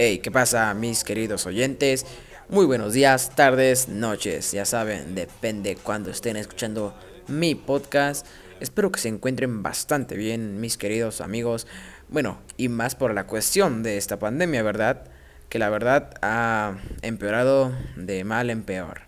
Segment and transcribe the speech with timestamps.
[0.00, 2.06] Hey, ¿qué pasa mis queridos oyentes?
[2.48, 6.94] Muy buenos días, tardes, noches, ya saben, depende cuando estén escuchando
[7.26, 8.24] mi podcast.
[8.60, 11.66] Espero que se encuentren bastante bien mis queridos amigos.
[12.08, 15.02] Bueno, y más por la cuestión de esta pandemia, ¿verdad?
[15.48, 19.00] Que la verdad ha empeorado de mal en peor.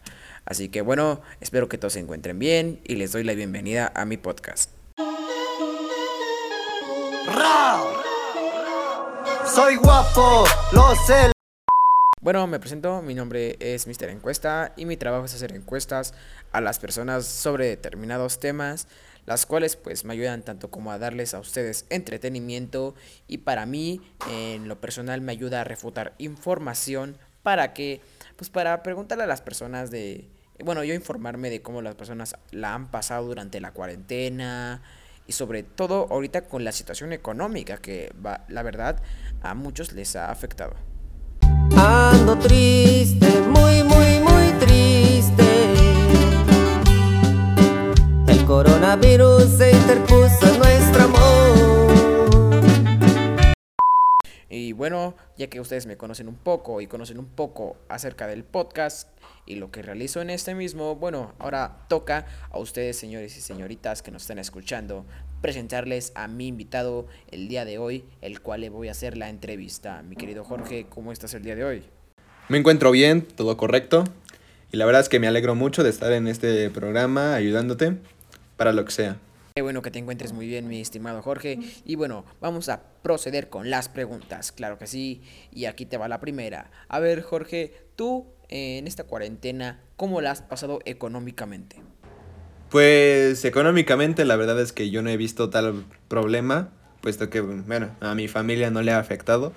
[0.45, 4.07] Así que bueno, espero que todos se encuentren bien y les doy la bienvenida a
[4.07, 4.80] mi podcast.
[9.55, 11.33] Soy guapo, lo sé.
[12.21, 14.11] Bueno, me presento, mi nombre es Mr.
[14.11, 16.15] Encuesta y mi trabajo es hacer encuestas
[16.53, 18.87] a las personas sobre determinados temas,
[19.27, 22.95] las cuales pues me ayudan tanto como a darles a ustedes entretenimiento
[23.27, 28.01] y para mí en lo personal me ayuda a refutar información para que
[28.37, 30.29] pues para preguntarle a las personas de
[30.65, 34.83] bueno, yo informarme de cómo las personas la han pasado durante la cuarentena,
[35.31, 39.01] y sobre todo ahorita con la situación económica que va, la verdad
[39.43, 40.75] a muchos les ha afectado.
[41.77, 45.45] Ando triste, muy, muy, muy triste.
[48.27, 49.61] El coronavirus
[55.37, 59.09] Ya que ustedes me conocen un poco y conocen un poco acerca del podcast,
[59.47, 64.03] y lo que realizo en este mismo, bueno, ahora toca a ustedes, señores y señoritas
[64.03, 65.05] que nos están escuchando,
[65.41, 69.29] presentarles a mi invitado el día de hoy, el cual le voy a hacer la
[69.29, 70.03] entrevista.
[70.03, 71.85] Mi querido Jorge, ¿cómo estás el día de hoy?
[72.49, 74.05] Me encuentro bien, todo correcto.
[74.73, 77.97] Y la verdad es que me alegro mucho de estar en este programa ayudándote
[78.57, 79.17] para lo que sea.
[79.55, 81.59] Qué bueno que te encuentres muy bien, mi estimado Jorge.
[81.85, 84.53] Y bueno, vamos a proceder con las preguntas.
[84.53, 85.23] Claro que sí.
[85.51, 86.71] Y aquí te va la primera.
[86.89, 91.77] A ver, Jorge, tú en esta cuarentena, ¿cómo la has pasado económicamente?
[92.71, 96.71] Pues económicamente la verdad es que yo no he visto tal problema,
[97.01, 99.53] puesto que, bueno, a mi familia no le ha afectado.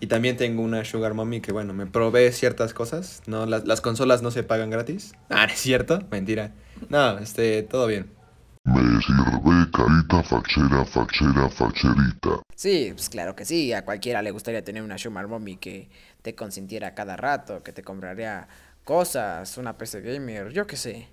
[0.00, 3.22] Y también tengo una Sugar Mommy que, bueno, me provee ciertas cosas.
[3.26, 5.12] No, las, las consolas no se pagan gratis.
[5.28, 6.00] Ah, ¿es cierto?
[6.10, 6.52] Mentira.
[6.88, 8.19] No, este, todo bien.
[8.64, 12.42] Me sirve carita fachera, fachera, facherita.
[12.54, 13.72] Sí, pues claro que sí.
[13.72, 15.88] A cualquiera le gustaría tener una Sugar Mommy que
[16.20, 18.48] te consintiera cada rato, que te compraría
[18.84, 21.08] cosas, una PC gamer, yo qué sé.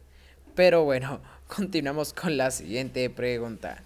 [0.56, 3.84] Pero bueno, continuamos con la siguiente pregunta.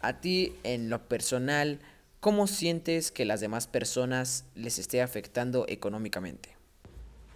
[0.00, 1.80] A ti, en lo personal,
[2.20, 6.56] ¿cómo sientes que las demás personas les esté afectando económicamente?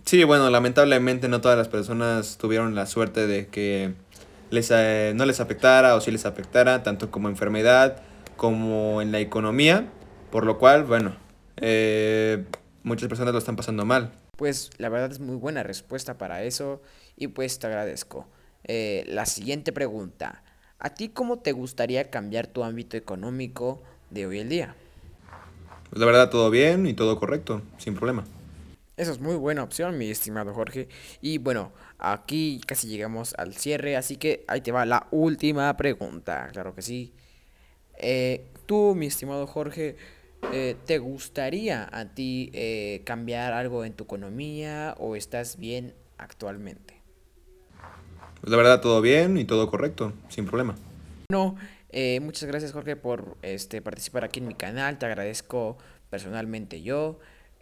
[0.07, 3.93] Sí, bueno, lamentablemente no todas las personas tuvieron la suerte de que
[4.51, 8.03] les, eh, no les afectara o si les afectara, tanto como enfermedad
[8.37, 9.89] como en la economía,
[10.31, 11.17] por lo cual, bueno,
[11.57, 12.45] eh,
[12.83, 14.13] muchas personas lo están pasando mal.
[14.37, 16.83] Pues la verdad es muy buena respuesta para eso
[17.17, 18.27] y pues te agradezco.
[18.65, 20.43] Eh, la siguiente pregunta.
[20.79, 24.75] ¿A ti cómo te gustaría cambiar tu ámbito económico de hoy en día?
[25.89, 28.25] Pues la verdad todo bien y todo correcto, sin problema.
[28.97, 30.89] Esa es muy buena opción, mi estimado Jorge.
[31.21, 36.49] Y bueno, aquí casi llegamos al cierre, así que ahí te va la última pregunta,
[36.51, 37.13] claro que sí.
[37.99, 39.97] Eh, tú, mi estimado Jorge,
[40.51, 47.03] eh, ¿te gustaría a ti eh, cambiar algo en tu economía o estás bien actualmente?
[48.41, 50.75] Pues la verdad, todo bien y todo correcto, sin problema.
[51.31, 51.57] No,
[51.91, 55.77] eh, muchas gracias Jorge por este, participar aquí en mi canal, te agradezco
[56.09, 57.19] personalmente yo.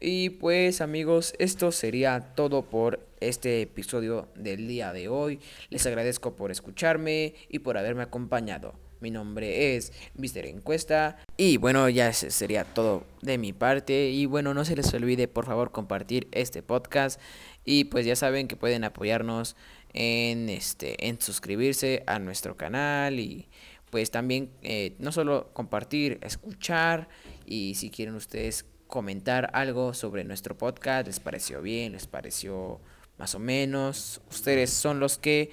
[0.06, 5.40] Y pues amigos, esto sería todo por este episodio del día de hoy.
[5.70, 8.74] Les agradezco por escucharme y por haberme acompañado.
[9.00, 10.44] Mi nombre es Mr.
[10.44, 11.16] Encuesta.
[11.38, 14.10] Y bueno, ya sería todo de mi parte.
[14.10, 17.18] Y bueno, no se les olvide por favor compartir este podcast.
[17.64, 19.56] Y pues ya saben que pueden apoyarnos
[19.94, 23.48] en este en suscribirse a nuestro canal y
[23.88, 27.08] pues también eh, no solo compartir, escuchar
[27.46, 32.80] y si quieren ustedes comentar algo sobre nuestro podcast, les pareció bien, les pareció
[33.18, 35.50] más o menos, ustedes son los que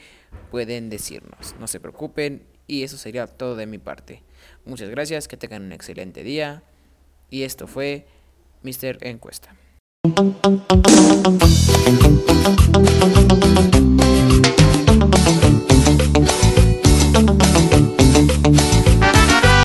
[0.50, 1.56] pueden decirnos.
[1.59, 4.24] No se preocupen, y eso sería todo de mi parte.
[4.66, 6.64] Muchas gracias, que tengan un excelente día.
[7.30, 8.06] Y esto fue
[8.64, 8.97] Mr.
[9.02, 9.56] Encuesta.